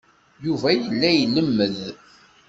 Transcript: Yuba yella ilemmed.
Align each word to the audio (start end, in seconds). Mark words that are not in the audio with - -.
Yuba 0.45 0.67
yella 0.77 1.09
ilemmed. 1.23 1.77